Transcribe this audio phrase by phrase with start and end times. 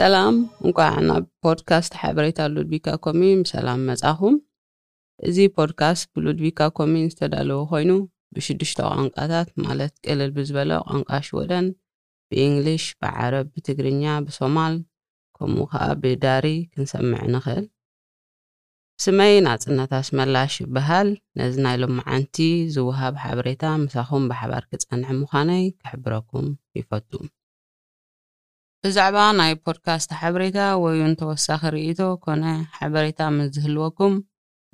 [0.00, 0.34] ሰላም
[0.66, 4.34] እንቋዕ ናብ ፖድካስት ሓበሬታ ሉድቢካ ኮሚን ሰላም መጻኹም
[5.28, 7.90] እዚ ፖድካስት ብሉድቢካ ኮሚን ዝተዳለወ ኮይኑ
[8.36, 11.68] ብሽዱሽተ ቋንቋታት ማለት ቅልል ብዝበለ ቋንቋ ሽወደን
[12.32, 14.76] ብእንግሊሽ ብዓረብ ብትግርኛ ብሶማል
[15.38, 17.64] ከምኡ ከዓ ብዳሪ ክንሰምዕ ንኽእል
[19.04, 21.10] ስመይ ናጽነት ኣስመላሽ ይበሃል
[21.40, 22.36] ነዚ ናይ ሎመዓንቲ
[22.76, 26.46] ዝውሃብ ሓበሬታ ምሳኹም ብሓባር ክጸንሐ ምዃነይ ክሕብረኩም
[26.80, 27.10] ይፈቱ
[28.90, 34.22] زعبان اي بودكاست حبريتا ويونتو وساخر ايتو كون حبريتا مزهلوكم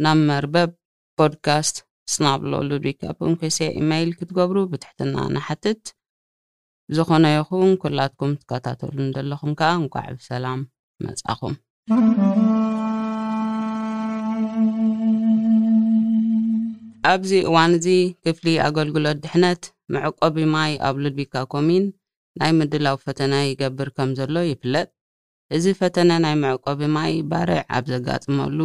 [0.00, 0.74] نمر باب
[1.18, 5.96] بودكاست سناب لو لودي كابون كسي ايميل كتقبرو بتحتنا نحتت
[6.90, 10.68] زخونا يخون كلاتكم تكاتاتولن دلخم كان قعب سلام
[11.02, 11.56] مزاقم
[17.04, 22.01] ابزي وانزي كفلي اقول قلود دحنت معقبي ماي ابلود بيكا كومين
[22.40, 24.88] ናይ ምድላው ፈተና ይገብር ከም ዘሎ ይፍለጥ
[25.56, 28.58] እዚ ፈተነ ናይ መዕቆቢ ማይ ባርዕ ኣብ ዘጋጥመሉ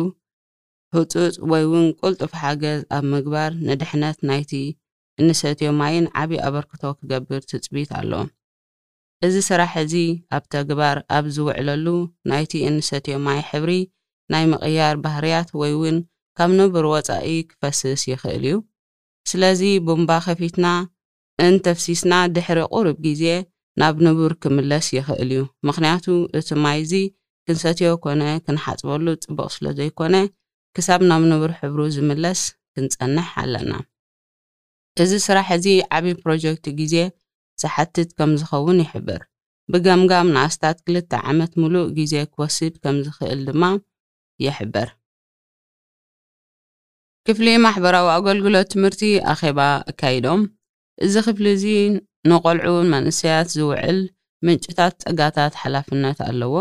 [0.96, 4.52] ህፁፅ ወይ እውን ቁልጡፍ ሓገዝ ኣብ ምግባር ንድሕነት ናይቲ
[5.22, 8.12] እንሰትዮ ማይን ዓብዪ ኣበርክቶ ክገብር ትፅቢት ኣሎ
[9.28, 9.94] እዚ ስራሕ እዚ
[10.38, 11.86] ኣብ ተግባር ኣብ ዝውዕለሉ
[12.32, 13.74] ናይቲ እንሰትዮ ማይ ሕብሪ
[14.34, 15.98] ናይ ምቕያር ባህርያት ወይ እውን
[16.38, 18.56] ካብ ንብር ወፃኢ ክፈስስ ይኽእል እዩ
[19.32, 20.66] ስለዚ ቡምባ ከፊትና
[21.48, 23.24] እንተፍሲስና ድሕሪ ቁሩብ ግዜ
[23.82, 26.06] ናብ ንቡር ክምለስ ይኽእል እዩ ምክንያቱ
[26.38, 26.94] እቲ ማይዚ
[27.46, 30.16] ክንሰትዮ ኮነ ክንሓጽበሉ ጽቡቕ ስለ ዘይኮነ
[30.76, 32.42] ክሳብ ናብ ንቡር ሕብሩ ዝምለስ
[32.76, 33.72] ክንጸንሕ ኣለና
[35.04, 36.96] እዚ ስራሕ እዚ ዓብዪ ፕሮጀክቲ ግዜ
[37.62, 39.22] ዝሓትት ከም ዝኸውን ይሕብር
[39.72, 43.64] ብገምጋም ንኣስታት ክልተ ዓመት ምሉእ ግዜ ክወስድ ከም ዝኽእል ድማ
[44.46, 44.90] ይሕበር
[47.28, 49.04] ክፍሊ ማሕበራዊ ኣገልግሎት ትምህርቲ
[49.34, 49.60] ኣኼባ
[49.92, 50.42] ኣካይዶም
[51.06, 51.66] እዚ ክፍሊ እዚ
[52.30, 54.00] ንቆልዑን መንእሰያት ዝውዕል
[54.46, 56.54] ምንጭታት ፀጋታት ሓላፍነት ኣለዎ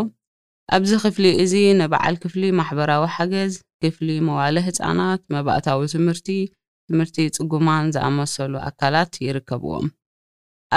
[0.77, 6.29] ኣብዚ ክፍሊ እዚ ንበዓል ክፍሊ ማሕበራዊ ሓገዝ ክፍሊ መዋለ ህፃናት መባእታዊ ትምህርቲ
[6.91, 9.87] ትምህርቲ ፅጉማን ዝኣመሰሉ ኣካላት ይርከብዎም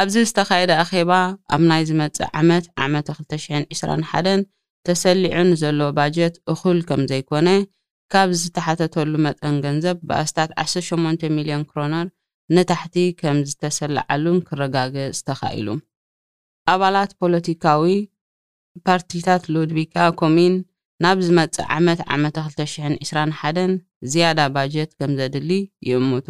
[0.01, 1.11] ኣብዚ ዝተኻየደ ኣኼባ
[1.55, 4.47] ኣብ ናይ ዝመፅእ ዓመት ዓመት 2021
[4.87, 7.47] ተሰሊዑ ንዘሎ ባጀት እኹል ከም ዘይኮነ
[8.13, 12.07] ካብ ዝተሓተተሉ መጠን ገንዘብ ብኣስታት 18 ሚልዮን ክሮነር
[12.55, 15.67] ንታሕቲ ከም ዝተሰላዓሉን ክረጋገፅ ተኻኢሉ
[16.73, 17.83] ኣባላት ፖለቲካዊ
[18.87, 20.53] ፓርቲታት ሉድቪካ ኮሚን
[21.03, 23.69] ናብ ዝመፅእ ዓመት ዓመት 2021
[24.11, 25.51] ዝያዳ ባጀት ከም ዘድሊ
[25.89, 26.27] ይእምቱ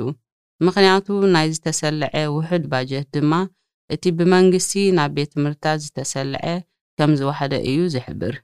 [0.65, 3.31] ምክንያቱ ናይ ዝተሰልዐ ውሑድ ባጀት ድማ
[3.95, 6.43] እቲ ብመንግስቲ ናብ ቤት ትምህርትታት ዝተሰልዐ
[6.99, 8.35] ከም ዝዋሕደ እዩ ዝሕብር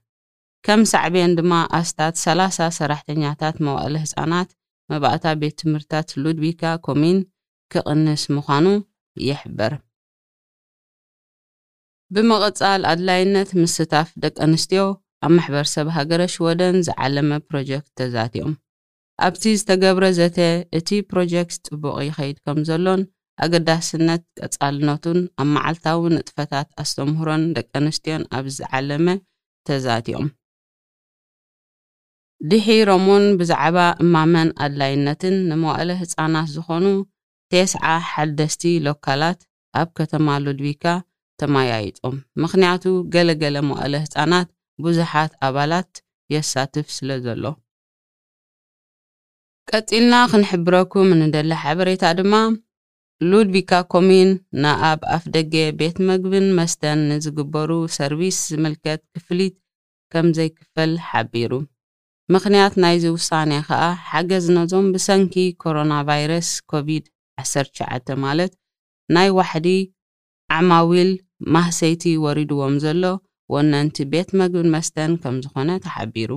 [0.67, 4.49] ከም ሳዕብን ድማ ኣስታት 30 ሰራሕተኛታት መዋእለ ህፃናት
[4.93, 7.19] መባእታ ቤት ትምህርትታት ሉድቪካ ኮሚን
[7.73, 8.65] ክቕንስ ምዃኑ
[9.27, 9.73] ይሕብር
[12.15, 14.81] ብመቐጻል ኣድላይነት ምስታፍ ደቂ ኣንስትዮ
[15.25, 18.53] ኣብ ማሕበረሰብ ሃገረ ሽወደን ዝዓለመ ፕሮጀክት ተዛትዮም
[19.25, 20.37] ኣብቲ ዝተገብረ ዘተ
[20.77, 23.01] እቲ ፕሮጀክት ጽቡቕ ይኸይድ ከም ዘሎን
[23.43, 29.07] ኣገዳስነት ቀጻልነቱን ኣብ መዓልታዊ ንጥፈታት ኣስተምህሮን ደቂ ኣንስትዮን ኣብ ዝዓለመ
[29.69, 30.27] ተዛትዮም
[32.51, 36.85] ድሒሮምን ብዛዕባ እማመን ኣድላይነትን ንመዋእለ ህፃናት ዝኾኑ
[37.55, 39.39] ቴስዓ ሓደስቲ ሎካላት
[39.79, 40.83] ኣብ ከተማ ሉድቪካ
[41.41, 42.83] ተማያይጦም ምክንያቱ
[43.13, 44.47] ገለገለ መቐለ ህፃናት
[44.85, 45.91] ብዙሓት ኣባላት
[46.33, 47.43] የሳትፍ ስለ ዘሎ
[49.71, 52.33] ቀፂልና ክንሕብረኩም ንደሊ ሓበሬታ ድማ
[53.29, 54.29] ሉድቪካ ኮሚን
[54.63, 59.55] ንኣብ ኣፍ ደገ ቤት ምግብን መስተን ንዝግበሩ ሰርቪስ ዝምልከት ክፍሊት
[60.13, 61.51] ከም ዘይክፈል ሓቢሩ
[62.35, 67.05] ምክንያት ናይዚ ውሳነ ከዓ ሓገዝ ነዞም ብሰንኪ ኮሮና ቫይረስ ኮቪድ
[67.43, 68.51] ዓሰርተሸዓተ ማለት
[69.15, 69.67] ናይ ዋሕዲ
[70.57, 71.11] ዓማዊል
[71.55, 73.03] ማህሰይቲ ወሪድዎም ዘሎ
[73.53, 76.31] ወነንቲ ቤት መግብን መስተን ከም ዝኾነ ተሓቢሩ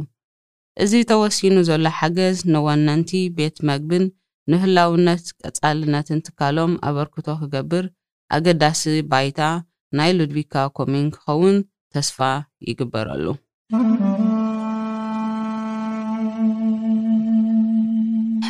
[0.84, 4.04] እዚ ተወሲኑ ዘሎ ሓገዝ ንወነንቲ ቤት መግብን
[4.52, 7.87] ንህላውነት ቀጻልነትን ትካሎም ኣበርክቶ ክገብር
[8.37, 9.40] ኣገዳሲ ባይታ
[9.99, 11.56] ናይ ሉድቪካ ኮሚን ክኸውን
[11.94, 12.19] ተስፋ
[12.70, 13.25] ይግበረሉ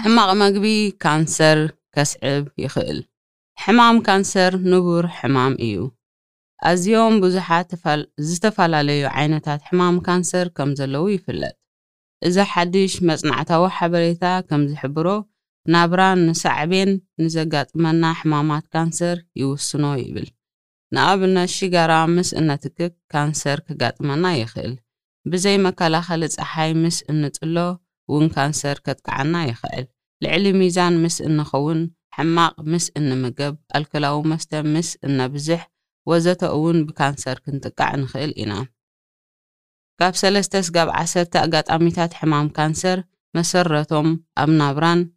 [0.05, 0.67] ሕማቕ መግቢ
[1.03, 1.59] ካንሰር
[2.11, 5.79] ስዕብ ይኽእልሕማም ካንሰር ንቡር ሕማም እዩ
[6.69, 7.71] ኣዝዮም ብዙሓት
[8.29, 11.55] ዝተፈላለዩ ዓይነታት ሕማም ካንሰር ከም ዘለዉ ይፍለጥ
[12.29, 15.09] እዛ ሓድሽ መጽናዕታዊ ሓበሬታ ከም ዚሕብሮ
[15.75, 16.91] ናብራን ንሳዕቤን
[17.23, 20.29] ንዘጋጥመና ሕማማት ካንሰር ይውስኖ ይብል
[20.97, 24.75] ንኣብነት ሺጋራ ምስ እነትክብ ካንሰር ኬጋጥመና ይኽእል
[25.33, 27.57] ብዘይ መከላኸሊ ጸሓይ ምስ እንጽሎ
[28.11, 29.87] እውን ካንሰር ኬጥቅዓና ይኽእል
[30.23, 35.71] لعلي ميزان مس إن خون حماق مس إن مقب الكلاو مست مس إن بزح
[36.09, 38.67] وزت أون بكانسر كنت قاع نخيل إنا
[40.01, 43.05] كاب سلستس قاب عسرت أقات أميتات حمام كانسر
[43.37, 45.11] مسرتهم أم نابران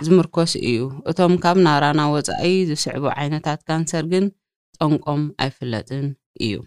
[0.00, 4.30] زمركوس إيو أتوم كاب نارانا وزعي زسعبو عينتات كانسر جن
[4.82, 6.64] أنقم أفلتن إيو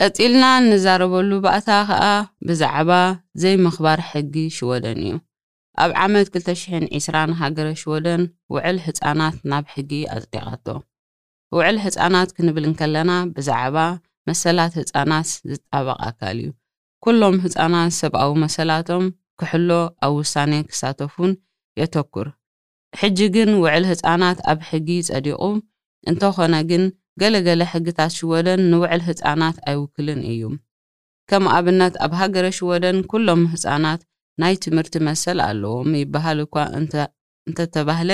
[0.00, 5.20] أتيلنا نزاربولو بأتاخا بزعبا زي مخبار حقي شودن إيو
[5.82, 8.22] ኣብ ዓመት 20020 ሃገረ ሽወደን
[8.54, 10.66] ውዕል ህጻናት ናብ ሕጊ ኣጽጢቓቶ
[11.56, 13.76] ውዕል ህጻናት ክንብል ን ከለና ብዛዕባ
[14.28, 16.48] መሰላት ህጻናት ዝጣበቓካል እዩ
[17.08, 19.04] ኵሎም ህጻናት ሰብኣዊ መሰላቶም
[19.40, 19.70] ክሕሎ
[20.06, 21.32] ኣብ ውሳኔን ክሳተፉን
[21.80, 22.28] የተኵር
[23.00, 25.42] ሕጂ ግን ውዕል ህጻናት ኣብ ሕጊ ጸዲቑ
[26.12, 26.84] እንተዀነ ግን
[27.20, 30.42] ገለ ገሌ ሕግታት ሽወደን ንውዕል ህጻናት ኣይውክልን እዩ
[31.30, 34.00] ከም ኣብነት ኣብ ሃገረሽወደን ኵሎም ህጻናት
[34.42, 36.54] ናይ ትምህርቲ መሰል ኣለዎም ይበሃል እኳ
[37.48, 38.10] እንተተባህለ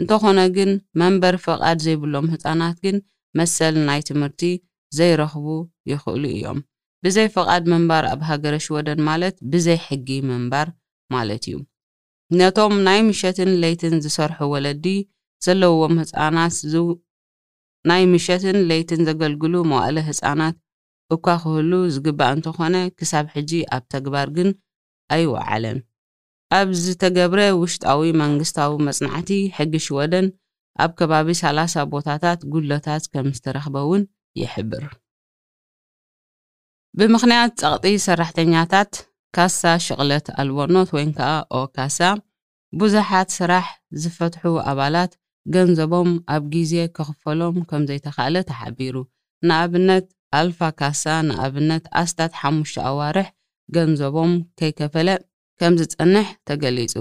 [0.00, 0.70] እንተኾነ ግን
[1.00, 2.96] መንበር ፍቓድ ዘይብሎም ህፃናት ግን
[3.38, 4.42] መሰል ናይ ትምህርቲ
[4.96, 5.46] ዘይረኽቡ
[5.92, 6.58] ይኽእሉ እዮም
[7.04, 10.68] ብዘይ ፍቓድ ምንባር ኣብ ሃገረ ሽወደን ማለት ብዘይ ሕጊ ምንባር
[11.14, 11.56] ማለት እዩ
[12.38, 14.86] ነቶም ናይ ምሸትን ለይትን ዝሰርሑ ወለዲ
[15.46, 16.54] ዘለውዎም ህፃናት
[17.90, 20.56] ናይ ምሸትን ለይትን ዘገልግሉ መዋእለ ህፃናት
[21.14, 24.48] እኳ ክህሉ ዝግባእ እንተኾነ ክሳብ ሕጂ ኣብ ተግባር ግን
[25.14, 25.78] ኣይወዓለን
[26.58, 30.26] ኣብ ዝተገብረ ውሽጣዊ መንግስታዊ መጽናዕቲ ሕጊ ሽወደን
[30.82, 34.02] ኣብ ከባቢ 30 ቦታታት ጉሎታት ከም ዝተረኽበ እውን
[34.40, 34.84] ይሕብር
[36.98, 38.90] ብምኽንያት ጸቕጢ ሰራሕተኛታት
[39.36, 41.30] ካሳ ሽቕለት ኣልቦኖት ወይ ከዓ
[41.60, 41.98] ኦካሳ
[42.80, 43.66] ብዙሓት ስራሕ
[44.02, 45.12] ዝፈትሑ ኣባላት
[45.54, 48.94] ገንዘቦም ኣብ ግዜ ክኽፈሎም ከም ዘይተኻእለ ተሓቢሩ
[49.48, 50.06] ንኣብነት
[50.38, 53.28] ኣልፋ ካሳ ንኣብነት ኣስታት ሓሙሽተ ኣዋርሕ
[53.74, 55.08] ገንዘቦም ከይከፈለ
[55.60, 56.94] ከም ዝጸንሕ ተገሊጹ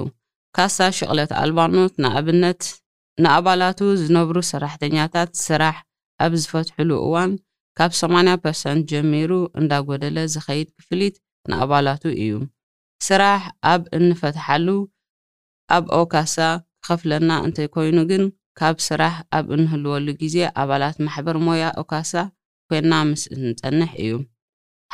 [0.57, 2.61] ካሳ ሸቕለት ኣልባኖት ንኣብነት
[3.23, 5.75] ንኣባላቱ ዝነብሩ ሰራሕተኛታት ስራሕ
[6.23, 7.31] ኣብ ዝፈትሕሉ እዋን
[7.77, 11.15] ካብ 80 ፐርሰንት ጀሚሩ እንዳጎደለ ዝኸይድ ክፍሊት
[11.51, 12.33] ንኣባላቱ እዩ
[13.07, 13.41] ስራሕ
[13.73, 14.67] ኣብ እንፈትሓሉ
[15.77, 16.35] ኣብ ኦካሳ
[16.85, 18.23] ክኸፍለና እንተይኮይኑ ግን
[18.59, 22.11] ካብ ስራሕ ኣብ እንህልወሉ ግዜ ኣባላት ማሕበር ሞያ ኦካሳ
[22.69, 24.11] ኮይና ምስ እንጸንሕ እዩ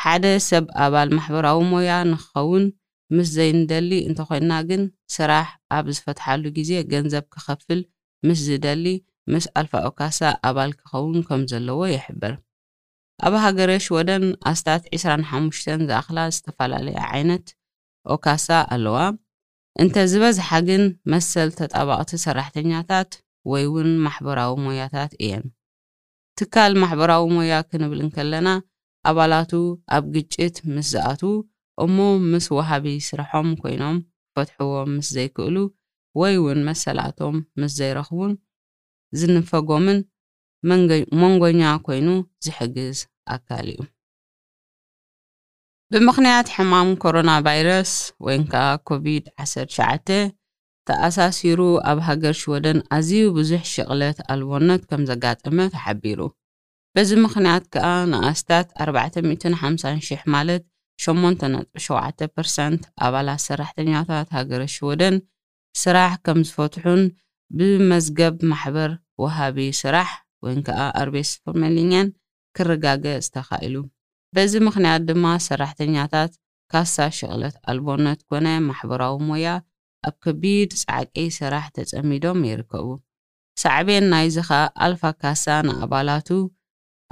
[0.04, 2.66] ሓደ ሰብ ኣባል ማሕበራዊ ሞያ ንክኸውን
[3.16, 4.82] ምስ ዘይንደሊ እንተ ዄንና ግን
[5.16, 5.48] ስራሕ
[5.78, 7.80] ኣብ ዝፈትሓሉ ግዜ ገንዘብ ክኸፍል
[8.28, 8.86] ምስ ዝደሊ
[9.34, 12.34] ምስ ኣልፋ ኦካሳ ኣባል ክኸውን ከም ዘለዎ ይሕብር
[13.26, 17.46] ኣብ ሃገረሽ ወደን ኣስታት 25 ዝኣኽላ ዝተፈላለየ ዓይነት
[18.16, 18.98] ኦካሳ ኣለዋ
[19.82, 23.12] እንተ ዝበዝሓ ግን መሰል ተጻባቕቲ ሰራሕተኛታት
[23.52, 25.46] ወይ እውን ማሕበራዊ ሞያታት እየን
[26.40, 28.48] ትካል ማሕበራዊ ሞያ ክንብል ንከለና
[29.10, 29.52] ኣባላቱ
[29.96, 31.22] ኣብ ግጭት ምስ ዝኣቱ
[31.84, 31.96] እሞ
[32.32, 33.98] ምስ ወሃቢ ስርሖም ኮይኖም
[34.30, 35.56] ክፈትሕዎም ምስ ዘይክእሉ
[36.20, 38.32] ወይ እውን መሰላቶም ምስ ዘይረኽቡን
[39.20, 40.00] ዝንፈጎምን
[41.22, 42.08] መንጎኛ ኮይኑ
[42.46, 42.98] ዝሕግዝ
[43.36, 43.80] ኣካል እዩ
[45.94, 47.92] ብምኽንያት ሕማም ኮሮና ቫይረስ
[48.26, 50.08] ወይ ከዓ ኮቪድ-19
[50.88, 51.60] ተኣሳሲሩ
[51.90, 56.20] ኣብ ሃገር ሽወደን ኣዝዩ ብዙሕ ሸቕለት ኣልቦነት ከም ዘጋጠመ ተሓቢሩ
[56.96, 60.64] በዚ ምክንያት ከዓ ንኣስታት 450,000 ማለት
[61.04, 65.16] 8.7 ፐርሰንት ኣባላት ሰራሕተኛታት ሃገረ ሽወደን
[65.84, 67.02] ስራሕ ከም ዝፈትሑን
[67.58, 68.92] ብመዝገብ ማሕበር
[69.24, 70.10] ወሃቢ ስራሕ
[70.46, 72.08] ወይ ከዓ ኣርቤስ ፈርመሊኛን
[72.58, 73.76] ክረጋገጽ ተኻኢሉ
[74.36, 76.32] በዚ ምክንያት ድማ ሰራሕተኛታት
[76.74, 79.48] ካሳ ሸቕለት ኣልቦነት ኮነ ማሕበራዊ ሞያ
[80.10, 82.86] ኣብ ከቢድ ጻዕቂ ስራሕ ተጸሚዶም ይርከቡ
[83.64, 86.30] ሳዕቤን ናይዚ ኸኣ ኣልፋ ካሳ ንኣባላቱ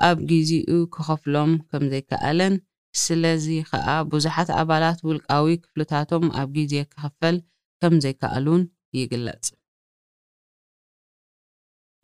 [0.07, 1.51] ኣብ ግዜኡ ክኸፍሎም
[1.91, 2.53] ዘይከኣለን
[3.03, 7.35] ስለዚ ከዓ ብዙሓት ኣባላት ውልቃዊ ክፍልታቶም ኣብ ግዜ ክኽፈል
[7.81, 8.61] ከም ዘይከኣሉን
[8.99, 9.45] ይግለጽ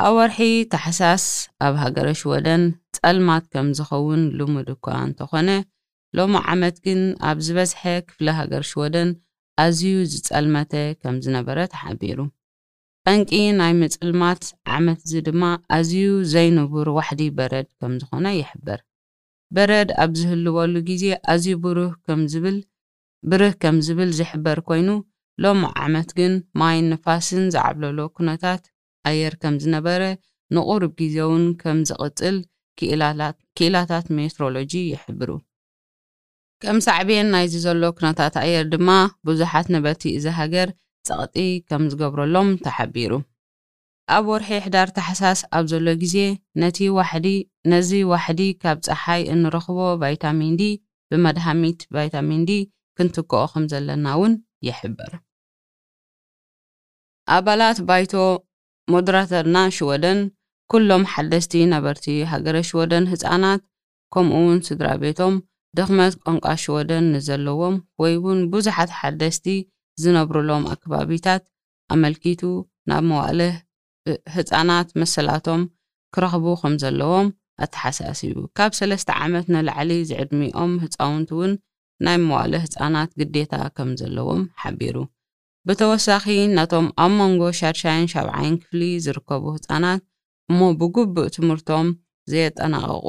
[0.05, 0.39] ኣብ ወርሒ
[0.73, 1.25] ታሕሳስ
[1.65, 2.63] ኣብ ሃገረ ሽወደን
[2.97, 5.49] ጸልማት ከም ዝኸውን ልሙድ እኳ እንተኾነ
[6.17, 9.09] ሎሚ ዓመት ግን ኣብ ዝበዝሐ ክፍለ ሃገር ሽወደን
[9.65, 12.19] ኣዝዩ ዝጸልመተ ከም ዝነበረ ተሓቢሩ
[13.09, 14.43] ጠንቂ ናይ ምፅልማት
[14.75, 15.41] ዓመት እዚ ድማ
[15.75, 18.79] ኣዝዩ ዘይንቡር ዋሕዲ በረድ ከም ዝኾነ ይሕብር
[19.55, 22.57] በረድ ኣብ ዝህልወሉ ግዜ ኣዝዩ ብሩህ ከም ዝብል
[23.31, 24.89] ብርህ ከም ዝብል ዝሕበር ኮይኑ
[25.45, 28.63] ሎሚ ዓመት ግን ማይን ንፋስን ዝዓብለሎ ኩነታት
[29.11, 30.01] ኣየር ከም ዝነበረ
[30.57, 32.37] ንቑርብ ግዜ እውን ከም ዝቕፅል
[33.55, 35.29] ክኢላታት ሜትሮሎጂ ይሕብሩ
[36.65, 38.89] ከም ሳዕብን ናይዚ ዘሎ ኩነታት ኣየር ድማ
[39.29, 40.69] ብዙሓት ነበርቲ እዚ ሃገር
[41.07, 41.37] ጸቕጢ
[41.69, 43.11] ከም ዝገብረሎም ተሓቢሩ
[44.15, 46.15] ኣብ ወርሒ ሕዳር ተሓሳስ ኣብ ዘሎ ግዜ
[46.61, 47.27] ነቲ ዋዲ
[47.71, 50.63] ነዚ ዋሕዲ ካብ ጸሓይ እንረኽቦ ቫይታሚን ዲ
[51.11, 52.51] ብመድሃሚት ቫይታሚንዲ
[52.97, 54.33] ክንትከኦ ኸም ዘለና ውን
[54.67, 55.11] ይሕበር
[57.37, 58.13] ኣባላት ባይቶ
[58.93, 60.19] ሞደራተርና ሽወደን
[60.71, 63.61] ኩሎም ሓደስቲ ነበርቲ ሃገረ ሽወደን ህጻናት
[64.13, 65.35] ከምኡ ውን ስድራ ቤቶም
[65.77, 69.45] ደኽመት ቋንቋ ሽወደን ንዘለዎም ወይ ውን ብዙሓት ሓደስቲ
[70.03, 71.43] ዝነብሩሎም ኣከባቢታት
[71.93, 72.41] ኣመልኪቱ
[72.89, 73.41] ናብ መዋእለ
[74.35, 75.61] ህፃናት መሰላቶም
[76.15, 77.27] ክረኽቡ ከም ዘለዎም
[77.65, 81.51] ኣተሓሳሲቡ ካብ ሰለስተ ዓመት ንላዕሊ ዝዕድሚኦም ህፃውንቲ እውን
[82.05, 84.95] ናይ መዋእለ ህፃናት ግዴታ ከም ዘለዎም ሓቢሩ
[85.67, 86.25] ብተወሳኺ
[86.57, 90.03] ነቶም ኣብ መንጎ ሻድሻይን ሻብዓይን ክፍሊ ዝርከቡ ህፃናት
[90.51, 91.87] እሞ ብጉቡእ ትምህርቶም
[92.31, 93.07] ዘየጠናቐቑ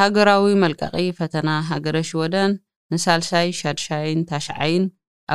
[0.01, 2.53] ሃገራዊ መልቀቂ ፈተና ሃገረ ሽወደን
[2.93, 4.85] ንሳልሳይ ሻድሻይን ታሽዓይን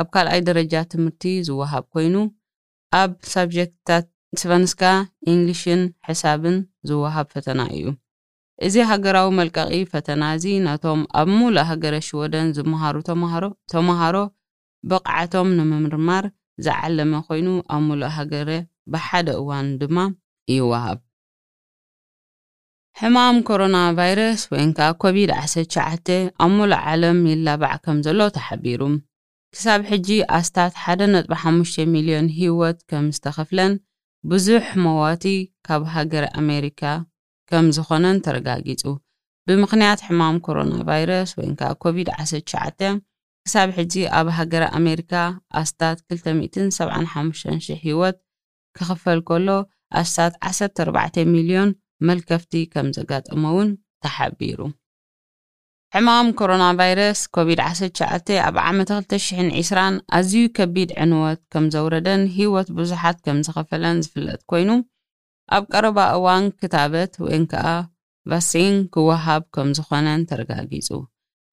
[0.00, 2.16] ኣብ ካልኣይ ደረጃ ትምህርቲ ዝወሃብ ኮይኑ
[3.02, 4.06] ኣብ ሳብጀክትታት
[4.42, 4.82] ስቨንስካ
[5.30, 6.56] እንግሊሽን ሕሳብን
[6.90, 7.86] ዝወሃብ ፈተና እዩ
[8.66, 12.94] እዚ ሃገራዊ መልቀቂ ፈተና እዚ ነቶም ኣብ ሙሉእ ሃገረ ሽወደን ዝመሃሩ
[13.74, 14.16] ተምሃሮ
[14.90, 16.24] ብቕዓቶም ንምምርማር
[16.66, 18.50] ዝዓለመ ኮይኑ ኣብ ሙሉእ ሃገረ
[18.94, 19.96] ብሓደ እዋን ድማ
[20.56, 21.00] ይወሃብ
[23.02, 26.08] ሕማም ኮሮናቫይረስ ወይንከ ኮቪድ-19
[26.44, 28.94] ኣብ ሞሉእ ዓለም ይላባዕ ከም ዘሎ ተሓቢሩም
[29.54, 33.72] ክሳብ ሕጂ ኣስታት 15 ሚልዮን ሂይወት ከም ዝተኸፍለን
[34.32, 35.24] ብዙሕ መዋቲ
[35.66, 36.82] ካብ ሃገረ ኣሜሪካ
[37.52, 38.82] ከም ዝኾነን ተረጋጊጹ
[39.48, 42.70] ብምኽንያት ሕማም ኮሮናቫይረስ ወይንከ ኮቪድ-19
[43.46, 45.14] ክሳብ ሕጂ ኣብ ሃገረ ኣሜሪካ
[45.64, 48.18] ኣስታት 27500 ህይወት
[48.78, 49.48] ክኽፈል ከሎ
[50.02, 51.70] ኣስታት 14 ሚልዮን
[52.08, 53.70] መልከፍቲ ከም ዘጋጠመ እውን
[54.04, 54.60] ተሓቢሩ
[55.94, 59.86] ሕማም ኮሮና ቫይረስ ኮቪድ-19 ኣብ ዓመት 2020
[60.18, 64.70] ኣዝዩ ከቢድ ዕንወት ከም ዘውረደን ሂወት ብዙሓት ከም ዝኸፈለን ዝፍለጥ ኮይኑ
[65.56, 67.66] ኣብ ቀረባ እዋን ክታበት ወይን ከዓ
[68.32, 70.88] ቫክሲን ክወሃብ ከም ዝኾነን ተረጋጊጹ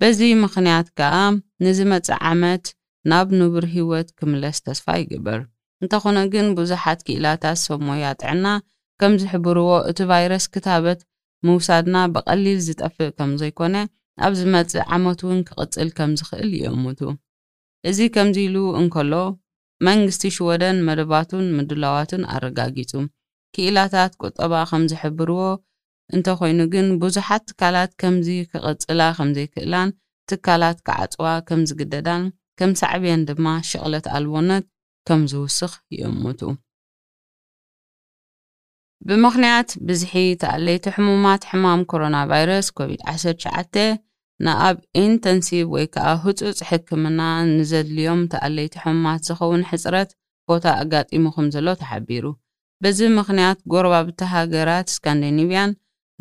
[0.01, 1.15] በዚ ምኽንያት ከዓ
[1.65, 2.65] ንዝመፅእ ዓመት
[3.11, 5.39] ናብ ንቡር ሂወት ክምለስ ተስፋ ይግበር
[5.83, 8.45] እንተኾነ ግን ብዙሓት ክኢላታት ሰብ ሞያ ጥዕና
[9.01, 10.99] ከም ዝሕብርዎ እቲ ቫይረስ ክታበት
[11.47, 13.75] ምውሳድና ብቐሊል ዝጠፍእ ከም ዘይኮነ
[14.25, 16.99] ኣብ ዝመጽእ ዓመት እውን ክቅጽል ከም ዝኽእል ይእምቱ
[17.89, 19.13] እዚ ከምዚ ኢሉ እንከሎ
[19.87, 22.91] መንግስቲ ሽወደን መደባቱን ምድላዋቱን ኣረጋጊጹ
[23.55, 25.41] ክእላታት ቁጠባ ከም ዝሕብርዎ
[26.15, 29.89] እንተኮይኑ ግን ብዙሓት ትካላት ከምዚ ክቅፅላ ከም ዘይክእላን
[30.31, 32.23] ትካላት ክዓፅዋ ከም ዝግደዳን
[32.61, 34.65] ከም ሳዕብየን ድማ ሸቕለት ኣልቦነት
[35.09, 36.41] ከም ዝውስኽ ይእምቱ
[39.07, 43.79] ብምኽንያት ብዝሒ ተኣለይቲ ሕሙማት ሕማም ኮሮና ቫይረስ ኮቪድ-19
[44.45, 47.19] ንኣብ ኢንተንሲቭ ወይ ከዓ ህፁፅ ሕክምና
[47.55, 50.09] ንዘድልዮም ተኣለይቲ ሕሙማት ዝኸውን ሕፅረት
[50.49, 52.25] ቦታ ኣጋጢሙ ከም ዘሎ ተሓቢሩ
[52.83, 55.71] በዚ ምኽንያት ጎረባብቲ ሃገራት ስካንዲኔቪያን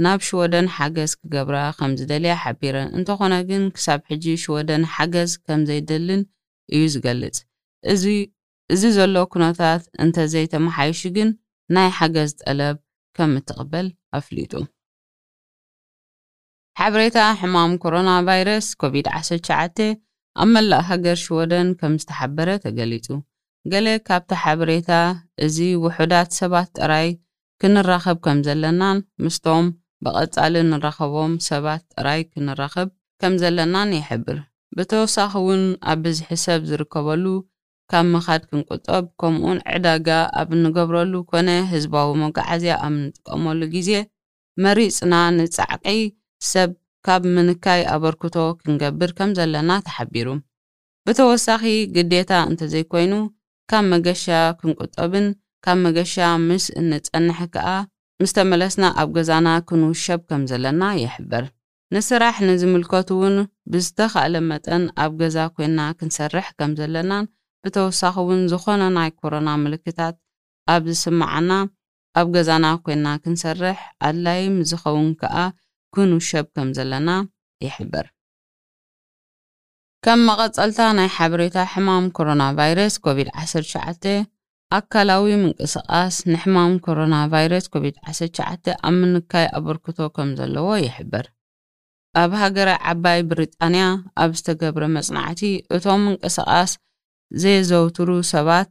[0.04, 6.22] ናብ ሽወደን ሓገዝ ክገብራ ከም ዝደልያ ሓቢረን እንተኾነ ግን ክሳብ ሕጂ ሽወደን ሓገዝ ከም ዘይደልን
[6.74, 7.36] እዩ ዝገልጽ
[8.74, 11.28] እዚ ዘሎ ኩነታት እንተዘይተመሓይሽ ግን
[11.74, 12.76] ናይ ሓገዝ ጠለብ
[13.30, 14.52] ም ትቕበል ኣፍሊጡ
[16.78, 19.48] ሓበሬታ ሕማም ኮሮና ቫይረስ ኮቪድ-19
[20.42, 23.06] ኣብ መላእ ሃገር ሽወደን ከም ዝተሓበረ ተገሊጹ
[23.72, 24.90] ገሌ ካብታ ሓበሬታ
[25.46, 27.08] እዚ ውሑዳት ሰባት ጥራይ
[27.62, 29.66] ክንራኸብ ከም ዘለናን ምስቶም
[30.04, 32.88] ብቐጻሊ እንራኸቦም ሰባት ጥራይ ክንራኸብ
[33.22, 34.38] ከም ዘለናን ይሕብር
[34.78, 37.24] ብተወሳኺ እውን ኣብ ብዝሒ ሰብ ዝርከበሉ
[37.92, 40.08] ካብ ምኻድ ክንቁጠብ ከምኡን ዕዳጋ
[40.40, 43.90] ኣብ እንገብረሉ ኮነ ህዝባዊ መጓዓዝያ ኣብ እንጥቀመሉ ግዜ
[44.64, 45.86] መሪፅና ንፃዕቂ
[46.52, 46.70] ሰብ
[47.06, 50.28] ካብ ምንካይ ኣበርክቶ ክንገብር ከም ዘለና ተሓቢሩ
[51.06, 51.62] ብተወሳኺ
[51.96, 53.12] ግዴታ እንተዘይኮይኑ
[53.70, 54.24] ካብ መገሻ
[54.60, 55.26] ክንቁጠብን
[55.66, 56.14] ካብ መገሻ
[56.48, 57.68] ምስ እንፀንሐ ከዓ
[58.22, 61.46] ምስተመለስና ኣብ ገዛና ክንውሸብ ከም ዘለና ይሕብር
[61.94, 63.36] ንስራሕ ንዝምልከት እውን
[63.72, 67.26] ብዝተኻእለ መጠን ኣብ ገዛ ኮይና ክንሰርሕ ከም ዘለናን
[67.66, 70.16] ብተወሳኺ እውን ዝኾነ ናይ ኮሮና ምልክታት
[70.74, 71.50] ኣብ ዝስማዓና
[72.18, 75.36] ኣብ ገዛና ኮና ክንሰርሕ ኣድላይምዝኸውን ከኣ
[75.94, 77.10] ክንውሸብ ከም ዘለና
[77.64, 78.06] ይሕበር
[80.04, 84.08] ከም መቐፀልታ ናይ ሓበሬታ ሕማም ኮሮና ቫይረስ ኮቪድ-19
[84.78, 91.26] ኣካላዊ ምንቅስቓስ ንሕማም ኮሮና ቫይረስ ኮቪ-19 ኣብ ምንካይ ኣበርክቶ ከም ዘለዎ ይሕብር
[92.22, 93.84] ኣብ ሃገራይ ዓባይ ብሪጣንያ
[94.22, 95.42] ኣብ ዝተገብረ መፅናዕቲ
[95.76, 96.72] እቶም ምንቅስቓስ
[97.42, 98.70] ዘየዘውትሩ ሰባት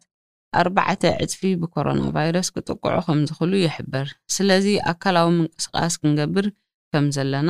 [0.62, 6.46] ኣባዕ ዕፅፊ ብኮሮናቫይረስ ክጥቁዖ ከምዝኽእሉ ይሕበር ስለዚ ኣካላዊ ምንቅስቃስ ክንገብር
[6.92, 7.50] ከም ዘለና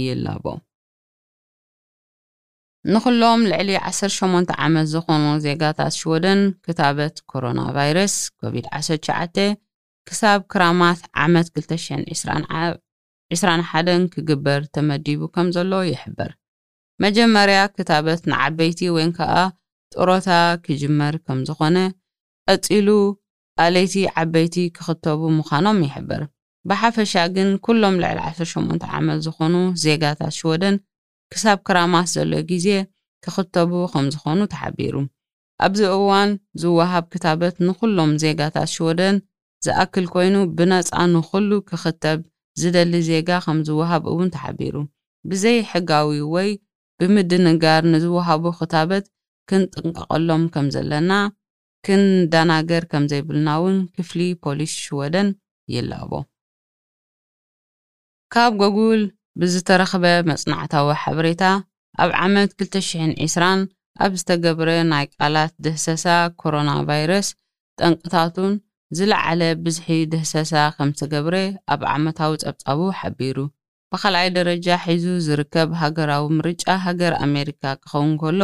[0.00, 0.44] ይላቦ
[2.92, 9.36] ንኹሎም ልዕሊ 18 ዓመት ዝኾኑ ዜጋታት ሽወደን ክታበት ኮሮና ቫይረስ ኮቪድ-19
[10.08, 16.30] ክሳብ ክራማት ዓመት 221 ክግበር ተመዲቡ ከም ዘሎ ይሕበር
[17.04, 19.30] መጀመርያ ክታበት ንዓበይቲ ወይን ከዓ
[19.94, 20.28] ጥሮታ
[20.64, 21.76] ክጅመር ከም ዝኾነ
[22.52, 22.88] ቀፂሉ
[23.64, 26.22] ኣለይቲ ዓበይቲ ክኽተቡ ምዃኖም ይሕብር
[26.68, 30.76] ብሓፈሻ ግን ኩሎም ልዕሊ 18 ዓመት ዝኾኑ ዜጋታት ሽወደን
[31.32, 32.68] ክሳብ ክራማስ ዘሎ ግዜ
[33.24, 34.94] ክኽተቡ ከም ዝኾኑ ተሓቢሩ
[35.66, 36.30] ኣብዚ እዋን
[36.62, 39.16] ዝወሃብ ክታበት ንኩሎም ዜጋታት ሽወደን
[39.64, 42.18] ዝኣክል ኮይኑ ብነጻ ንኩሉ ክኽተብ
[42.60, 44.74] ዝደሊ ዜጋ ከም ዝወሃብ እውን ተሓቢሩ
[45.30, 46.48] ብዘይሕጋዊ ወይ
[47.00, 49.04] ብምድንጋር ንዝውሃቡ ክታበት
[49.50, 51.12] ክንጥንቀቐሎም ከም ዘለና
[51.86, 55.28] ክንዳናገር ከም ዘይብልና እውን ክፍሊ ፖሊስ ሽወደን
[55.74, 56.12] ይለአቦ
[58.34, 59.02] ካብ ገጉል
[59.40, 61.42] ብዝተረኽበ መጽናዕታዊ ሓበሬታ
[62.02, 63.46] ኣብ ዓመት 20020
[64.04, 66.04] ኣብ ዝተገብረ ናይ ቃላት ደህሰሳ
[66.42, 67.28] ኮሮናቫይረስ
[67.80, 68.52] ጠንቅታቱን
[68.98, 71.36] ዝለዓለ ብዝሒ ደህሰሳ ከም ዝተገብረ
[71.74, 73.36] ኣብ ዓመታዊ ጸብጻቡ ሓቢሩ
[73.94, 78.42] ብካልኣይ ደረጃ ሒዙ ዝርከብ ሃገራዊ ምርጫ ሃገር ኣሜሪካ ክኸውን ከሎ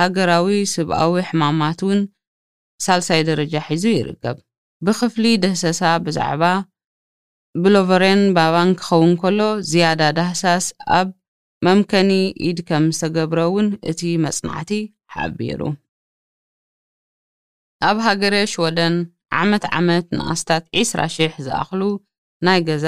[0.00, 2.00] ሃገራዊ ሰብኣዊ ሕማማት እውን
[2.84, 4.36] ሳልሳይ ደረጃ ሒዙ ይርከብ
[4.86, 6.42] ብክፍሊ ደህሰሳ ብዛዕባ
[7.64, 10.66] ብሎቨሬን ባባን ክኸውን ከሎ ዝያዳ ዳህሳስ
[10.98, 11.08] ኣብ
[11.66, 12.10] መምከኒ
[12.48, 14.72] ኢድ ከም ዝተገብረ እውን እቲ መፅናዕቲ
[15.14, 15.60] ሓቢሩ
[17.88, 18.94] ኣብ ሃገረ ሽወደን
[19.42, 21.82] ዓመት ዓመት ንኣስታት 20,000 ዝኣኽሉ
[22.46, 22.86] ናይ ገዛ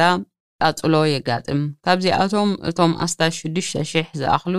[0.66, 4.54] ቃፅሎ የጋጥም ካብዚኣቶም እቶም ኣስታት 6ዱሽተ 6,000 ዝኣኽሉ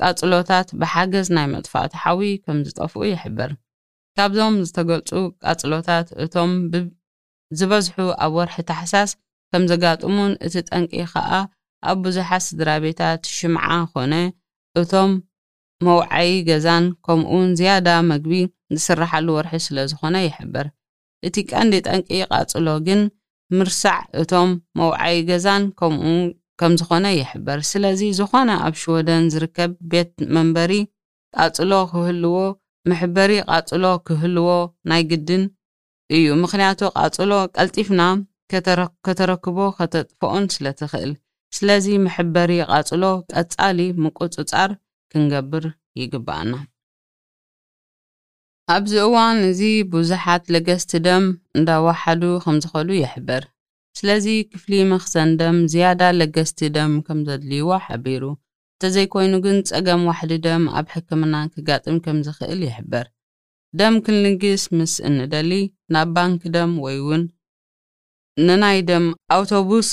[0.00, 3.50] ቃጽሎታት ብሓገዝ ናይ መጥፋእቲ ሓዊ ከም ዝጠፍኡ ይሕብር
[4.18, 5.10] ካብዞም ዝተገልጹ
[5.44, 6.52] ቃጽሎታት እቶም
[7.58, 9.10] ዝበዝሑ ኣብ ወርሒ ታሕሳስ
[9.50, 11.30] ከም ዘጋጥሙን እቲ ጠንቂ ከዓ
[11.90, 14.14] ኣብ ብዙሓት ስድራ ቤታት ሽምዓ ኾነ
[14.80, 15.12] እቶም
[15.86, 18.32] መውዓይ ገዛን ከምኡውን ዝያዳ መግቢ
[18.76, 20.66] ዝስራሓሉ ወርሒ ስለ ዝኾነ ይሕብር
[21.26, 23.00] እቲ ቀንዲ ጠንቂ ቃጽሎ ግን
[23.58, 26.10] ምርሳዕ እቶም መውዓይ ገዛን ከምኡ
[26.60, 30.72] ከምዝኾነ ይሕበር ስለዚ ዝኾነ ኣብ ሽወደን ዝርከብ ቤት መንበሪ
[31.36, 32.34] ቃጽሎ ክህልዎ
[32.90, 34.46] ምሕበሪ ቓጽሎ ክህልዎ
[34.90, 35.44] ናይ ግድን
[36.16, 38.02] እዩ ምኽንያቱ ቓጽሎ ቀልጢፍና
[39.06, 41.12] ከተረክቦ ከተጥፍኦን ስለ ትኽእል
[41.58, 44.70] ስለዚ ምሕበሪ ቓጽሎ ቀጻሊ ምቁጽጻር
[45.12, 45.66] ክንገብር
[46.02, 46.52] ይግብአና
[48.74, 49.60] ኣብዚ እዋን እዚ
[49.92, 51.24] ብዙሓት ለገስቲ ደም
[51.58, 53.42] እንዳዋሓዱ ኸምዝኸሉ ይሕበር
[53.98, 58.22] ስለዚ ክፍሊ መኽሰን ደም ዝያዳ ለገስቲ ደም ከም ዘድልይዎ ሓቢሩ
[58.76, 63.06] እተ ዘይኮይኑ ግን ጸገም ዋሕዲ ደም ኣብ ሕክምና ክጋጥም ከም ዝኽእል ይሕበር
[63.80, 65.52] ደም ክንልግስ ምስ እንደሊ
[65.94, 67.22] ናብ ባንኪ ደም ወይ እውን
[68.48, 69.88] ንናይ ደም ኣውቶብስ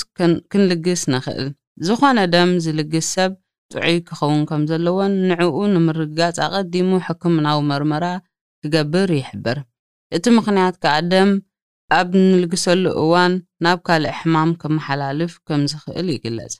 [0.52, 1.46] ክንልግስ ንኽእል
[1.86, 3.32] ዝኾነ ደም ዝልግስ ሰብ
[3.72, 8.04] ጥዑይ ክኸውን ከም ዘለዎን ንዕኡ ንምርጋጽ ኣቐዲሙ ሕክምናዊ መርመራ
[8.64, 9.58] ክገብር ይሕበር
[10.16, 11.30] እቲ ምኽንያት ከኣ ደም
[11.98, 13.32] ኣብ ንልግሰሉ እዋን
[13.64, 16.54] ናብ ካልእ ሕማም ከመሓላልፍ ከም ዝኽእል ይግለጽ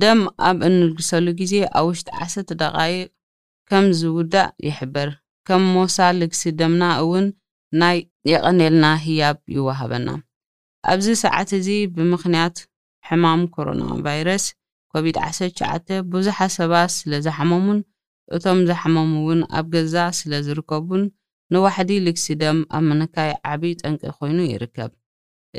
[0.00, 2.92] ደም ኣብ እንልግሰሉ ግዜ ኣብ ውሽጢ1ደቃቅ
[3.70, 5.08] ከም ዝውዳእ ይሕበር
[5.48, 7.26] ከም ሞሳ ልግሲ ደምና እውን
[7.80, 7.98] ናይ
[8.32, 10.08] የቐኔልና ህያብ ይወሃበና
[10.92, 12.56] ኣብዚ ሰዓት እዚ ብምኽንያት
[13.08, 14.44] ሕማም ኮሮና ቫይረስ
[14.92, 17.80] ኮቪድ-19 ብዙሓት ሰባት ስለ ዘሓመሙን
[18.36, 21.02] እቶም ዘሓመም እውን ኣብ ገዛ ስለ ዝርከቡን
[21.54, 24.92] ንዋሕዲ ልግሲደም ኣብ ምንካይ ዓብዪ ጠንቂ ኮይኑ ይርከብ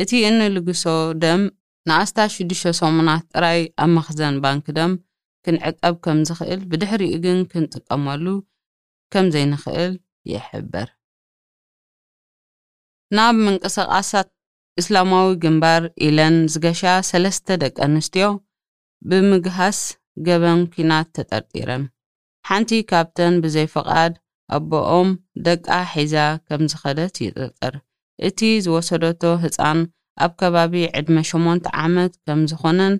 [0.03, 0.83] እቲ እንልግሶ
[1.21, 1.41] ደም
[1.89, 4.91] ንኣስታ68 ጥራይ አብ መኽዘን ባንክደም
[5.45, 8.25] ክንዕቀብ ከም ዝኽእል ብድሕሪኡ ግን ክንጥቀመሉ
[9.13, 9.93] ከም ዘይንኽእል
[10.33, 10.87] ይሕበር
[13.17, 14.29] ናብ ምንቅስቓሳት
[14.81, 18.27] እስላማዊ ግምባር ኢለን ዝገሻ 3ስተ ደቂ ኣንስትዮ
[19.09, 19.79] ብምግሃስ
[20.27, 21.83] ገበን ኪናት ተጠርጢረም
[22.49, 24.13] ሓንቲ ካብተን ብዘይፍቓድ
[24.57, 25.09] አቦኦም
[25.47, 27.73] ደቀ ሒዛ ከም ዝኸደት ይጥርጥር
[28.27, 29.79] እቲ ዝወሰደቶ ህፃን
[30.25, 32.93] ኣብ ከባቢ ዕድመ 8ሞንተ ዓመት ከም ዝኾነን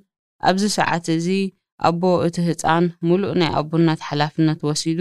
[0.49, 1.27] ኣብዚ ሰዓት እዚ
[1.87, 4.99] ኣቦ እቲ ህፃን ሙሉእ ናይ ኣቡነት ሓላፍነት ወሲዱ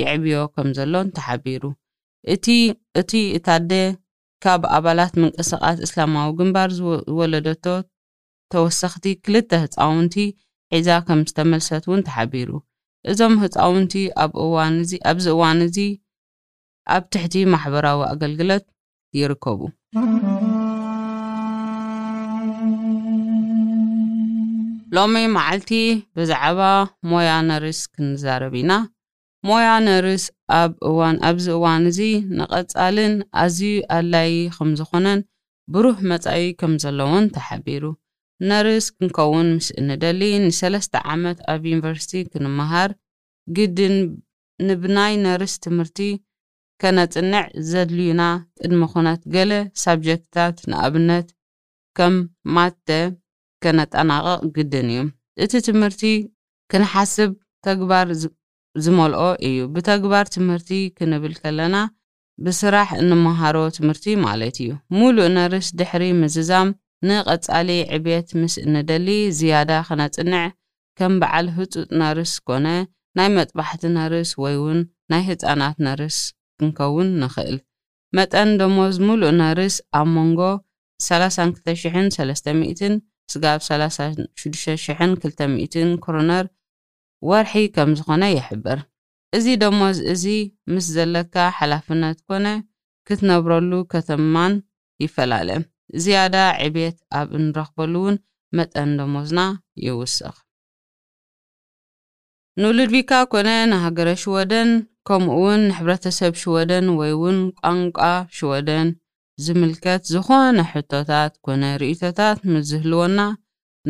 [0.00, 1.62] ይዕብዮ ከም ዘሎን ተሓቢሩ
[2.34, 3.72] እቲእቲ እታዴ
[4.44, 7.64] ካብ ኣባላት ምንቅስቓስ እስላማዊ ግንባር ዝወለደቶ
[8.52, 10.14] ተወሰኽቲ ክልተ ህፃውንቲ
[10.76, 12.50] ዒዛ ከም ዝተመልሰት እውን ተሓቢሩ
[13.10, 14.92] እዞም ህፃውንቲ ኣብዚ
[15.34, 15.78] እዋን እዚ
[16.94, 18.64] ኣብ ትሕቲ ማሕበራዊ ኣገልግሎት
[19.16, 19.60] ይርከቡ
[24.96, 25.70] ሎሚ መዓልቲ
[26.18, 26.60] ብዛዕባ
[27.10, 28.72] ሞያ ነርስ ክንዛረብኢና
[29.48, 30.24] ሞያ ነርስ
[31.30, 32.00] ኣብዚ እዋን እዚ
[32.38, 35.20] ንቐፃልን ኣዝዩ ኣድላዪ ከም ዝኾነን
[35.74, 37.84] ብሩህ መጻኢ ከም ዘለውን ተሓቢሩ
[38.50, 42.90] ነርስ ክንከውን ምስ እንደሊ ንሰለስተ ዓመት ኣብ ዩኒቨርስቲ ክንምሃር
[43.56, 43.96] ግድን
[44.68, 46.10] ንብናይ ነርስ ትምህርቲ
[46.82, 48.22] ከነጽንዕ ዘድልዩና
[48.60, 51.28] ቅድሚ ኩነት ገለ ሳብጀክትታት ንኣብነት
[51.98, 52.14] ከም
[52.56, 52.88] ማተ
[53.64, 55.00] ከነጠናቐቕ ግድን እዩ
[55.44, 56.02] እቲ ትምህርቲ
[56.72, 57.30] ክንሓስብ
[57.68, 58.08] ተግባር
[58.84, 61.76] ዝመልኦ እዩ ብተግባር ትምህርቲ ክንብል ከለና
[62.46, 66.68] ብስራሕ እንመሃሮ ትምህርቲ ማለት እዩ ሙሉእ ነርስ ድሕሪ ምዝዛም
[67.08, 69.08] ንቐጻሊ ዕብየት ምስ እንደሊ
[69.40, 70.44] ዝያዳ ክነጽንዕ
[71.00, 72.66] ከም በዓል ህፁጥ ነርስ ኮነ
[73.18, 76.18] ናይ መጥባሕቲ ነርስ ወይ እውን ናይ ህፃናት ነርስ
[76.58, 77.56] ክንከውን ንኽእል
[78.16, 80.40] መጠን ደሞዝ ሙሉእ ነርስ ኣብ መንጎ
[81.06, 82.96] 32300
[83.32, 86.44] ስጋብ 36200 ክሮነር
[87.30, 88.78] ወርሒ ከም ዝኾነ ይሕብር
[89.36, 90.24] እዚ ደሞዝ እዚ
[90.72, 92.46] ምስ ዘለካ ሓላፍነት ኮነ
[93.08, 94.52] ክትነብረሉ ከተማን
[95.04, 95.48] ይፈላለ
[96.04, 98.16] ዝያዳ ዕብየት ኣብ እንረኽበሉ እውን
[98.58, 99.40] መጠን ደሞዝና
[99.86, 100.36] ይውስኽ
[102.60, 104.70] ንሉድቪካ ኮነ ንሃገረ ሽወደን
[105.10, 107.36] ከምኡውን ሕብረተሰብ ሽወደን ወይ እውን
[107.68, 107.98] ቋንቋ
[108.36, 108.88] ሽወደን
[109.44, 113.18] ዝምልከት ዝኾነ ሕቶታት ኮነ ርእቶታት ምዝህልወና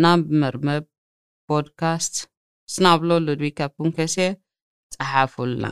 [0.03, 0.85] ናብ መርመብ
[1.49, 2.15] ፖድካስት
[2.73, 4.17] ስናብሎ ሉድዊካ ፑንከሴ
[4.97, 5.65] ጸሓፉልና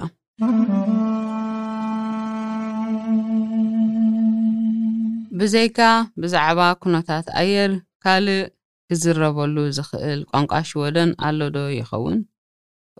[5.39, 5.81] ብዘይካ
[6.23, 7.73] ብዛዕባ ኩነታት ኣየር
[8.05, 8.45] ካልእ
[8.91, 12.19] ክዝረበሉ ዝኽእል ቋንቋ ሽወደን ኣሎ ዶ ይኸውን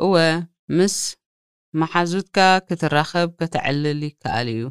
[0.05, 0.15] እወ
[0.79, 0.97] ምስ
[1.81, 4.63] መሓዙትካ ክትራኸብ ከትዕልል ይከኣል እዩ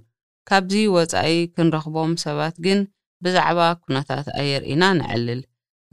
[0.49, 2.79] ካብዚ ወጻኢ ክንረኽቦም ሰባት ግን
[3.23, 5.41] ብዛዕባ ኩነታት ኣየር ኢና ንዕልል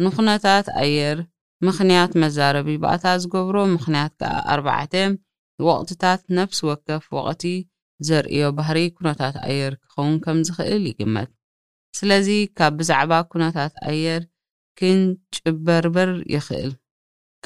[0.04, 1.18] ንዅነታት ኣየር
[1.66, 4.68] ምኽንያት መዛረቢ ባእታ ዝገብሮ ምኽንያት ከኣ ኣርባ
[5.66, 7.44] ወቕትታት ነፍሲ ወከፍ ወቕቲ
[8.06, 11.30] ዘርእዮ ባህሪ ኩነታት ኣየር ክኸውን ከም ዝኽእል ይግመት
[11.98, 14.22] ስለዚ ካብ ብዛዕባ ኩነታት ኣየር
[14.78, 16.72] ክንጭበርበር ይኽእል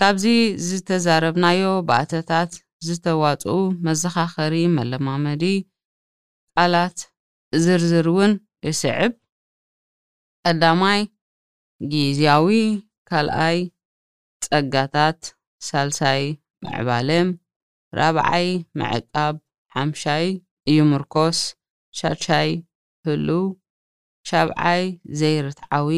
[0.01, 0.25] ካብዚ
[0.69, 2.51] ዝተዛረብናዮ ባእተታት
[2.85, 3.53] ዝተዋፁኡ
[3.87, 5.43] መዘኻኸሪ መለማመዲ
[6.57, 6.99] ቃላት
[7.65, 8.33] ዝርዝር እውን
[8.67, 9.13] ይስዕብ
[10.45, 11.01] ቀዳማይ
[11.93, 12.49] ጊዝያዊ
[13.09, 13.59] ካልኣይ
[14.45, 15.21] ጸጋታት
[15.67, 16.23] ሳልሳይ
[16.65, 17.29] መዕባለም
[17.99, 18.49] ራብዓይ
[18.81, 19.35] መዕቃብ
[19.77, 20.27] ሓምሻይ
[20.77, 21.39] ዩምርኮስ
[21.99, 22.51] ሻሻይ
[23.07, 23.47] ህሉው
[24.29, 24.85] ሸብዓይ
[25.21, 25.91] ዘይርትዓዊ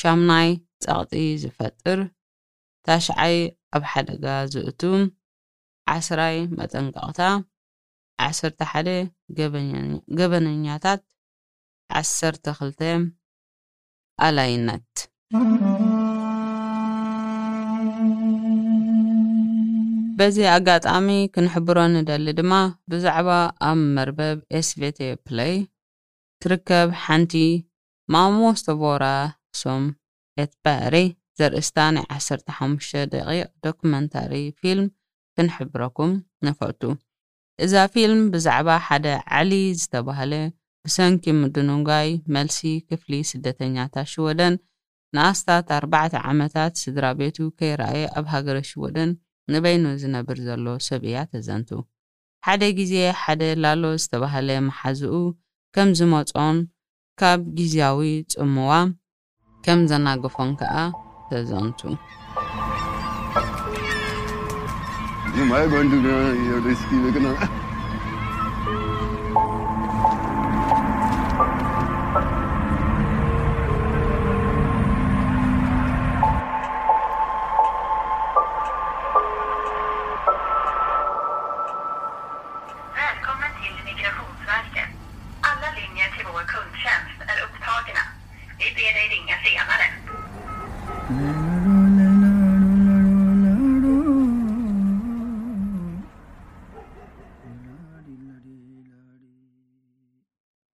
[0.00, 0.48] ሻምናይ
[0.84, 2.00] ጸቕጢ ዝፈጥር
[2.86, 3.36] ታሽዓይ
[3.76, 5.02] ኣብ ሓደጋ ዝእቱም
[5.92, 7.20] 1ስራይ መጠንቀቅታ
[8.26, 9.10] 11
[10.18, 11.00] ገበነኛታት
[12.02, 12.84] 12
[14.26, 14.90] ኣላይነት
[20.18, 22.52] በዚ ኣጋጣሚ ክንሕብሮ ኒደሊ ድማ
[22.90, 23.28] ብዛዕባ
[23.68, 25.54] ኣብ መርበብ ኤስቬቴ ፕለይ
[26.42, 27.32] ትርከብ ሓንቲ
[28.14, 29.84] ማሞስቶቦራሶም
[30.42, 30.94] ኤት ባህረ
[31.38, 33.28] ዘርእስታ ናይ 15 ደቂ
[33.66, 34.86] ዶኩመንታሪ ፊልም
[35.36, 36.12] ክንሕብረኩም
[36.46, 36.82] ንፈልቱ
[37.64, 39.06] እዛ ፊልም ብዛዕባ ሓደ
[39.38, 40.32] ዓሊ ዝተባህለ
[40.86, 44.54] ብሰንኪ ምድኑጋይ መልሲ ክፍሊ ስደተኛታት ሽወደን
[45.16, 49.10] ንኣስታት ኣርባዕተ ዓመታት ስድራ ቤቱ ከይ ረኣየ ኣብ ሃገረሽወደን
[49.54, 51.70] ንበይኑ ዝነብር ዘሎ ሰብ እያ ተዘንቱ
[52.46, 55.14] ሓደ ግዜ ሓደ ላሎ ዝተባህለ መሓዝኡ
[55.76, 56.56] ከም ዝመጾን
[57.22, 58.02] ካብ ግዜያዊ
[58.34, 58.72] ጽምዋ
[59.66, 60.76] ከም ዘናገፎን ከኣ
[61.30, 61.80] ተዘንቱ
[65.34, 67.63] you might want to know your risky, Vikram.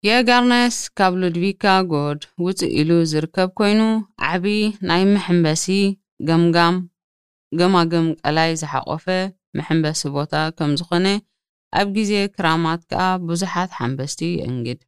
[0.09, 3.79] የ ጋርነስ ካብ ሉድቪካ ጎድ ውፅእ ኢሉ ዝርከብ ኮይኑ
[4.27, 4.53] ዓብዪ
[4.89, 5.65] ናይ ምሕምበሲ
[6.29, 6.75] ገምጋም
[7.59, 9.05] ገማግም ቀላይ ዝሓቆፈ
[9.57, 11.07] መሕምበሲ ቦታ ከም ዝኾነ
[11.79, 14.79] ኣብ ግዜ ክራማት ከኣ ብዙሓት ሓንበስቲ ይእንግድ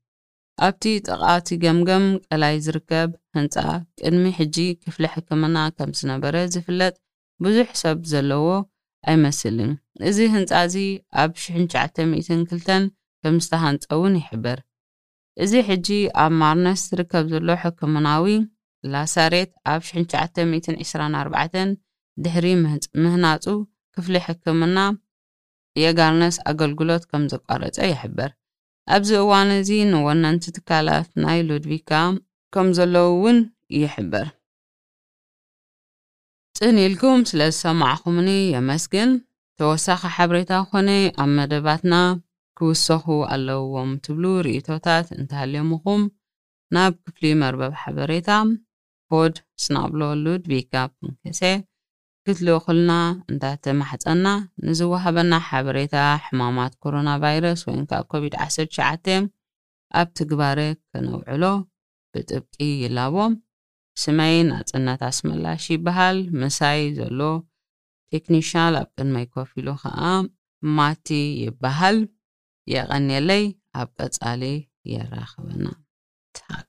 [0.68, 3.56] ኣብቲ ጠቓቲ ገምገም ቀላይ ዝርከብ ህንጻ
[4.02, 6.94] ቅድሚ ሕጂ ክፍሊ ሕክመና ከም ዝነበረ ዝፍለጥ
[7.46, 8.46] ብዙሕ ሰብ ዘለዎ
[9.12, 9.72] ኣይመስልን
[10.12, 10.78] እዚ ህንጻ እዚ
[11.26, 12.76] ኣብ 192
[13.24, 14.60] ከምዝተሃንፀ እውን ይሕበር
[15.44, 15.88] እዚ ሕጂ
[16.24, 18.26] ኣብ ማርነስ ዝርከብ ዘሎ ሕክምናዊ
[18.92, 21.80] ላሳሬት ኣብ 1924
[22.24, 22.48] ድሕሪ
[23.04, 23.46] ምህናፁ
[23.96, 24.78] ክፍሊ ሕክምና
[25.84, 28.30] የጋርነስ ኣገልግሎት ከም ዝቋረፀ ይሕበር
[28.96, 31.92] ኣብዚ እዋን እዚ ንወነንቲ ትካላት ናይ ሉድቪካ
[32.54, 33.38] ከም ዘለዉ እውን
[33.82, 34.28] ይሕበር
[36.58, 39.12] ጥን ኢልኩም ስለ ዝሰማዕኹምኒ የመስግን
[39.60, 40.90] ተወሳኺ ሓበሬታ ኮነ
[41.24, 41.94] ኣብ መደባትና
[42.62, 46.02] ክውሰኹ ኣለውዎም ትብሉ ርእቶታት እንታህልዮም ኹም
[46.76, 48.30] ናብ ክፍሊ መርበብ ሓበሬታ
[49.12, 51.41] ኮድ ስናብሎ ሉድቪግካ ፍንከሴ
[52.26, 52.91] ክትልኦኩልና
[53.30, 54.28] እንታተማሕፀና
[54.67, 55.95] ንዝወሃበና ሓበሬታ
[56.26, 59.08] ሕማማት ኮሮናቫይረስ ወይንከብ ኮቪድ-19
[60.00, 60.60] ኣብ ትግባረ
[60.91, 61.43] ከነውዕሎ
[62.13, 63.34] ብጥብቂ ይላቦም
[64.06, 67.19] ስመይን ኣጽነት ኣስመላሽ ይበሃል ምሳይ ዘሎ
[68.13, 70.00] ቴክኒሽል ኣብ ቅድሚ ይኮፍ ሉ ከዓ
[70.78, 71.08] ማቲ
[71.45, 72.00] ይበሃል
[72.71, 73.43] የቀኔለይ
[73.80, 74.41] ኣብ ቀጻሊ
[74.93, 75.65] የራኸበና
[76.50, 76.62] ሃ